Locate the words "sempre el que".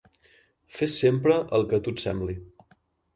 1.01-1.77